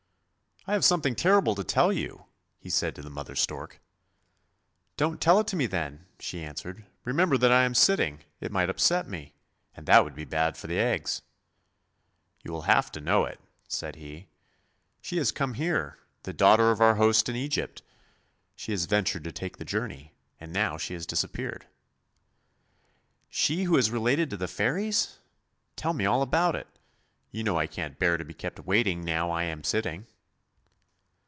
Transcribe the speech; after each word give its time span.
"I 0.67 0.73
have 0.73 0.85
something 0.85 1.15
terrible 1.15 1.55
to 1.55 1.63
tell 1.63 1.91
you!" 1.91 2.27
he 2.59 2.69
said 2.69 2.93
to 2.93 3.01
the 3.01 3.09
mother 3.09 3.33
stork." 3.35 3.81
Don't 4.95 5.19
tell 5.19 5.39
it 5.39 5.47
to 5.47 5.55
me 5.55 5.65
then," 5.65 6.05
she 6.19 6.43
answered;" 6.43 6.85
remember 7.03 7.35
that 7.39 7.51
I 7.51 7.63
am 7.63 7.73
sitting, 7.73 8.25
it 8.39 8.51
might 8.51 8.69
upset 8.69 9.07
me, 9.07 9.33
and 9.73 9.87
that 9.87 10.03
would 10.03 10.13
be 10.13 10.23
bad 10.23 10.57
for 10.57 10.67
the 10.67 10.77
eggs!"" 10.77 11.23
You 12.43 12.51
will 12.51 12.61
have 12.61 12.91
to 12.91 13.01
know 13.01 13.25
it," 13.25 13.39
said 13.67 13.95
he;" 13.95 14.27
she 15.01 15.17
has 15.17 15.31
come 15.31 15.55
here, 15.55 15.97
the 16.21 16.31
daughter 16.31 16.69
of 16.69 16.79
our 16.79 16.93
host 16.93 17.27
in 17.27 17.35
Egypt. 17.35 17.81
She 18.55 18.71
has 18.71 18.85
ventured 18.85 19.23
to 19.23 19.31
take 19.31 19.57
the 19.57 19.65
journey, 19.65 20.13
and 20.39 20.53
now 20.53 20.77
she 20.77 20.93
has 20.93 21.07
disappeared." 21.07 21.65
THE 23.31 23.33
MARSH 23.33 23.47
KING'S 23.47 23.47
DAUGHTER 23.47 23.63
277 23.63 23.63
"She 23.63 23.63
who 23.63 23.77
is 23.77 23.91
related 23.91 24.29
to 24.29 24.37
the 24.37 24.47
fairies! 24.47 25.17
Tell 25.75 25.93
me 25.93 26.05
all 26.05 26.21
about 26.21 26.55
it. 26.55 26.67
You 27.31 27.43
know 27.43 27.57
I 27.57 27.65
can't 27.65 27.97
bear 27.97 28.15
to 28.17 28.23
be 28.23 28.35
kept 28.35 28.59
waiting 28.63 29.01
now 29.03 29.31
I 29.31 29.45
am 29.45 29.63
sitting." 29.63 30.05